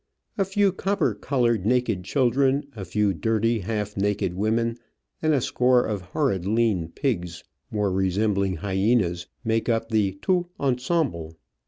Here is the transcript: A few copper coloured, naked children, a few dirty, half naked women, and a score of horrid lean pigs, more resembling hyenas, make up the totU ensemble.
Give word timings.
A 0.35 0.45
few 0.45 0.71
copper 0.71 1.13
coloured, 1.13 1.63
naked 1.63 2.03
children, 2.03 2.65
a 2.75 2.83
few 2.85 3.13
dirty, 3.13 3.59
half 3.59 3.95
naked 3.95 4.33
women, 4.33 4.79
and 5.21 5.31
a 5.31 5.41
score 5.41 5.85
of 5.85 6.01
horrid 6.01 6.43
lean 6.43 6.87
pigs, 6.87 7.43
more 7.69 7.91
resembling 7.91 8.55
hyenas, 8.55 9.27
make 9.43 9.69
up 9.69 9.89
the 9.89 10.13
totU 10.23 10.47
ensemble. 10.59 11.35